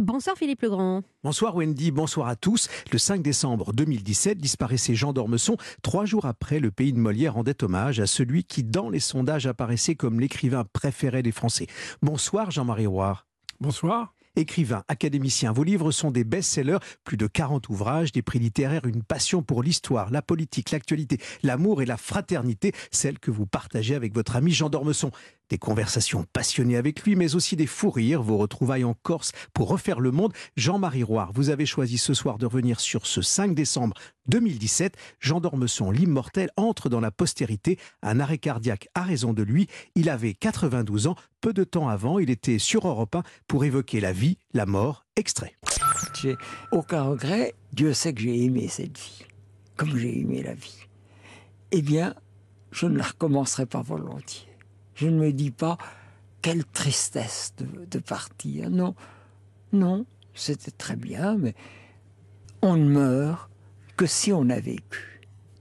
[0.00, 1.02] Bonsoir Philippe Legrand.
[1.24, 2.68] Bonsoir Wendy, bonsoir à tous.
[2.92, 5.56] Le 5 décembre 2017 disparaissait Jean d'Ormesson.
[5.82, 9.48] Trois jours après, le pays de Molière rendait hommage à celui qui, dans les sondages,
[9.48, 11.66] apparaissait comme l'écrivain préféré des Français.
[12.00, 13.26] Bonsoir Jean-Marie Roire.
[13.58, 14.14] Bonsoir.
[14.38, 19.02] Écrivain, académicien, vos livres sont des best-sellers, plus de 40 ouvrages, des prix littéraires, une
[19.02, 24.14] passion pour l'histoire, la politique, l'actualité, l'amour et la fraternité, celle que vous partagez avec
[24.14, 25.10] votre ami Jean d'Ormesson.
[25.50, 29.68] Des conversations passionnées avec lui, mais aussi des fous rires, vos retrouvailles en Corse pour
[29.68, 30.34] refaire le monde.
[30.56, 34.94] Jean-Marie Roire, vous avez choisi ce soir de revenir sur ce 5 décembre 2017.
[35.20, 37.78] Jean d'Ormesson, l'immortel, entre dans la postérité.
[38.02, 39.68] Un arrêt cardiaque a raison de lui.
[39.94, 41.16] Il avait 92 ans.
[41.40, 45.06] Peu de temps avant, il était sur Europe 1 pour évoquer la vie, la mort.
[45.14, 45.54] Extrait.
[46.20, 46.36] J'ai
[46.72, 47.54] aucun regret.
[47.72, 49.24] Dieu sait que j'ai aimé cette vie,
[49.76, 50.86] comme j'ai aimé la vie.
[51.70, 52.14] Eh bien,
[52.72, 54.48] je ne la recommencerai pas volontiers.
[54.94, 55.78] Je ne me dis pas
[56.42, 58.68] quelle tristesse de, de partir.
[58.68, 58.96] Non,
[59.72, 61.54] non, c'était très bien, mais
[62.62, 63.48] on ne meurt
[63.96, 65.20] que si on a vécu.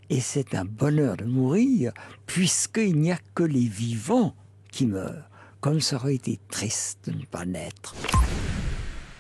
[0.10, 1.92] Et c'est un bonheur de mourir,
[2.26, 4.36] puisqu'il n'y a que les vivants
[4.72, 5.30] qui meurent,
[5.68, 7.94] comme ça aurait été triste de ne pas naître.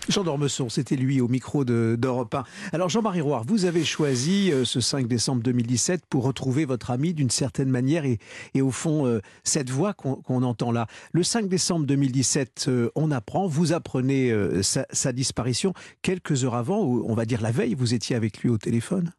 [0.07, 2.45] Jean d'Ormesson, c'était lui au micro d'Europe 1.
[2.71, 7.13] Alors Jean-Marie Roire, vous avez choisi euh, ce 5 décembre 2017 pour retrouver votre ami
[7.13, 8.17] d'une certaine manière et,
[8.53, 10.87] et au fond euh, cette voix qu'on entend là.
[11.11, 16.81] Le 5 décembre 2017, euh, on apprend, vous apprenez sa, sa, disparition quelques heures avant,
[16.81, 19.11] ou on va dire la veille, vous étiez avec lui au téléphone?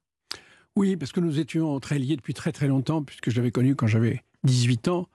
[0.77, 3.77] Oui, parce que nous étions très liés depuis très très longtemps, puisque je l'avais connu
[3.77, 5.09] quand j'avais 18 ans.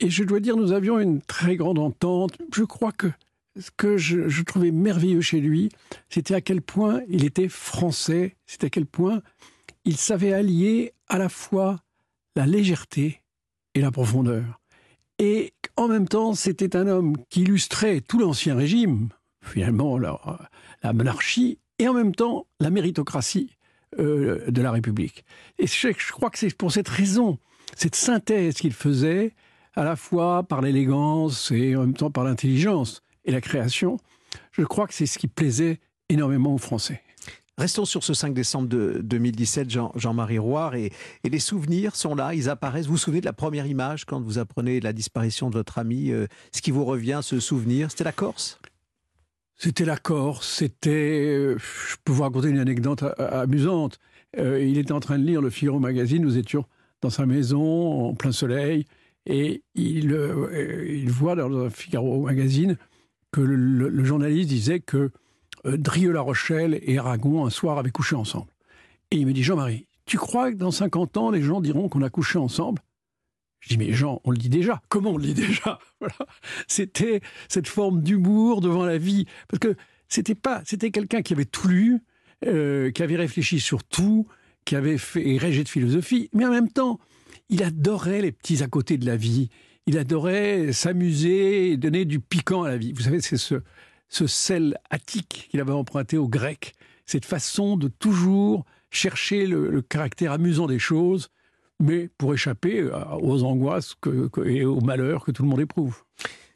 [0.00, 2.38] Et je dois dire, nous avions une très grande entente.
[2.54, 3.08] Je crois que
[3.58, 5.70] ce que je, trouvais merveilleux chez lui,
[6.08, 9.20] c'était à quel point il était français, c'était à quel point
[9.84, 11.80] il savait allier à la fois
[12.36, 13.22] la légèreté
[13.74, 14.60] et la profondeur.
[15.18, 19.08] Et en même temps, c'était un homme qui illustrait tout l'ancien régime,
[19.42, 20.20] finalement la,
[20.82, 23.56] la, monarchie, et en même temps la méritocratie
[23.98, 25.24] euh, de la République.
[25.58, 27.38] Et je crois que c'est pour cette raison,
[27.78, 29.34] cette synthèse qu'il faisait,
[29.76, 33.98] à la fois par l'élégance et en même temps par l'intelligence, et la création,
[34.50, 37.00] je crois que c'est ce qui plaisait énormément aux Français.
[37.56, 40.90] Restons sur ce 5 décembre de 2017, Jean-Marie Jean Roire, et,
[41.22, 42.86] et, les souvenirs sont là, ils apparaissent.
[42.86, 46.10] Vous vous souvenez de la première image quand vous apprenez la disparition de votre ami
[46.10, 48.58] euh, Ce qui vous revient, ce souvenir, c'était la Corse?
[49.54, 51.36] C'était la Corse, c'était...
[51.36, 54.00] Euh, je peux vous raconter une anecdote amusante.
[54.36, 56.64] Euh, il était en train de lire le Figaro Magazine, nous étions
[57.02, 58.84] dans sa maison, en plein soleil,
[59.26, 62.76] et il, euh, voit dans le Figaro Magazine
[63.30, 65.10] que le journaliste disait que
[65.66, 68.50] euh, Drieux-La Rochelle et Aragon un soir avaient couché ensemble.
[69.10, 72.02] Et il me dit Jean-Marie, tu crois que dans 50 ans, les gens diront qu'on
[72.02, 72.82] a couché ensemble?
[73.60, 74.80] Je dis mais Jean, on le dit déjà.
[74.88, 75.78] Comment on le dit déjà?
[76.00, 76.14] Voilà.
[76.68, 79.74] C'était cette forme d'humour devant la vie, parce que
[80.08, 81.98] c'était pas, c'était quelqu'un qui avait tout lu,
[82.46, 84.28] euh, qui avait réfléchi sur tout,
[84.68, 87.00] qui avait fait régé de philosophie, mais en même temps,
[87.48, 89.48] il adorait les petits à côté de la vie
[89.88, 92.92] il adorait s'amuser et donner du piquant à la vie.
[92.92, 93.54] Vous savez, c'est ce,
[94.10, 96.74] ce sel attique qu'il avait emprunté aux Grecs,
[97.06, 101.30] cette façon de toujours chercher le, caractère amusant des choses,
[101.80, 102.86] mais pour échapper
[103.22, 103.94] aux angoisses
[104.44, 106.02] et aux malheurs que tout le monde éprouve.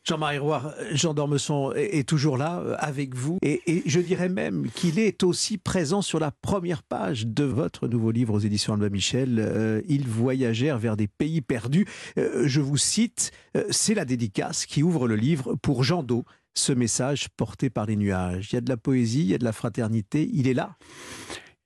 [0.04, 5.22] Jean-Marie Roy, Jean d'Ormesson est toujours là avec vous et, je dirais même qu'il est
[5.22, 9.38] aussi présent sur la première page de votre nouveau livre aux éditions Albin Michel.
[9.38, 11.86] Euh, ils voyagèrent vers des pays perdus.
[12.18, 16.24] Euh, je vous cite, euh, c'est la dédicace qui ouvre le livre pour Jean d'Eau.
[16.54, 18.48] Ce message porté par les nuages.
[18.50, 20.28] Il y a de la poésie, il y a de la fraternité.
[20.32, 20.76] Il est là.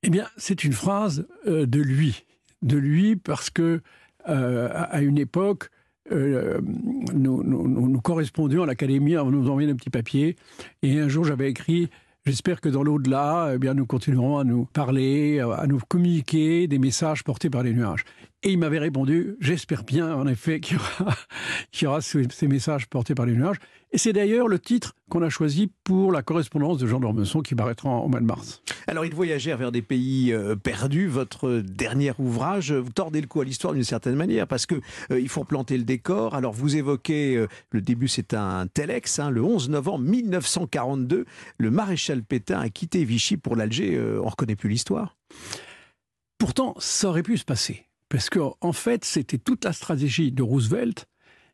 [0.03, 2.25] Eh bien, c'est une phrase de lui,
[2.63, 3.81] de lui parce que
[4.25, 5.71] à une époque
[6.13, 6.61] euh,
[7.15, 10.37] nous, nous, nous, correspondions à l'académie, on nous envoyait un petit papier.
[10.83, 11.89] Et un jour, j'avais écrit
[12.27, 16.81] J'espère que dans l'au-delà, eh bien, nous continuerons à nous parler, à nous communiquer des
[16.81, 18.05] messages portés par les nuages.
[18.47, 21.17] Et il m'avait répondu J'espère bien, en effet, qu'il y aura,
[21.73, 23.57] qu y aura ces, messages portés par les nuages.
[23.91, 27.57] Et c'est d'ailleurs le titre qu'on a choisi pour la correspondance de Jean d'Ormesson qui
[27.57, 28.63] paraîtra au mois de mars.
[28.87, 31.09] Alors, ils voyagèrent vers des pays euh, perdus.
[31.09, 34.77] Votre dernier ouvrage, vous tordez le cou à l'histoire d'une certaine manière parce que
[35.11, 36.37] euh, il faut planter le décor.
[36.37, 41.25] Alors, vous évoquez euh, le début, c'est un telex, hein, le 11 novembre 1942.
[41.59, 43.97] Le maréchal Pétain a quitté Vichy pour l'Alger.
[43.97, 45.17] Euh, on reconnaît plus l'histoire.
[46.39, 50.43] Pourtant, ça aurait pu se passer parce que en fait, c'était toute la stratégie de
[50.43, 51.07] Roosevelt.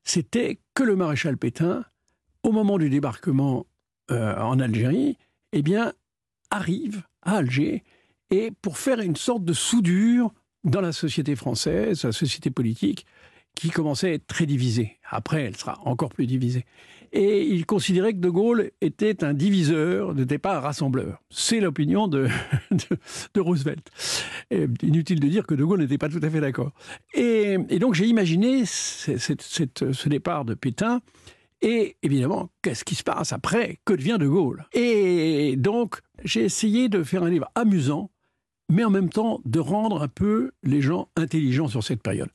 [0.05, 1.85] C'était que le maréchal Pétain
[2.43, 3.67] au moment du débarquement
[4.11, 5.17] euh, en Algérie,
[5.53, 5.63] eh
[6.51, 7.83] arrive à Alger
[8.31, 10.33] et pour faire une sorte de soudure
[10.65, 13.07] dans la société française, la société politique,
[13.55, 14.99] qui commençait à être très divisée.
[15.11, 16.65] Après, elle sera encore plus divisée.
[17.13, 21.23] Et il considérait que De Gaulle était un diviseur, n'était pas un rassembleur.
[21.29, 22.27] C'est l'opinion de,
[23.35, 23.91] de, Roosevelt.
[24.83, 26.73] inutile de dire que De Gaulle n'était pas tout à fait d'accord.
[27.13, 31.01] Et, donc j'ai imaginé ce départ de Pétain.
[31.61, 33.79] Et évidemment, qu'est-ce qui se passe après?
[33.85, 34.67] Que devient De Gaulle?
[34.73, 38.11] Et donc, j'ai essayé de faire un livre amusant,
[38.69, 42.31] mais en même temps de rendre un peu les gens intelligents sur cette période.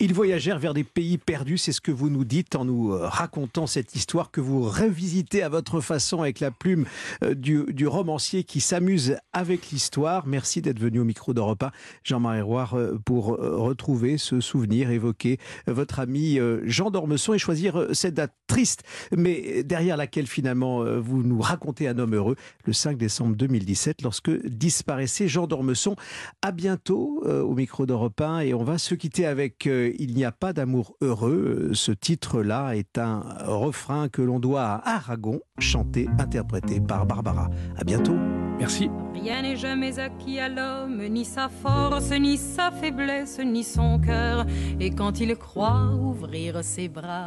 [0.00, 3.08] Ils voyagèrent vers des pays perdus, c'est ce que vous nous dites en nous euh,
[3.08, 6.86] racontant cette histoire que vous revisitez à votre façon avec la plume
[7.24, 10.28] euh, du, romancier qui s'amuse avec l'histoire.
[10.28, 11.72] Merci d'être venu au micro d'Europe 1,
[12.04, 18.14] Jean-Marie Roire, euh, pour retrouver ce souvenir, évoquer votre ami Jean d'Ormesson et choisir cette
[18.14, 18.82] date triste,
[19.16, 24.30] mais derrière laquelle finalement vous nous racontez un homme heureux, le 5 décembre 2017, lorsque
[24.46, 25.96] disparaissait Jean d'Ormesson.
[26.42, 30.32] À bientôt au micro d'Europe 1 et on va se quitter avec il n'y a
[30.32, 31.70] pas d'amour heureux.
[31.72, 37.50] Ce titre-là est un refrain que l'on doit à Aragon, chanté, interprété par Barbara.
[37.76, 38.16] À bientôt.
[38.58, 38.90] Merci.
[39.14, 44.46] Rien n'est jamais acquis à l'homme, ni sa force, ni sa faiblesse, ni son cœur.
[44.80, 47.08] Et quand il croit ouvrir ses bras,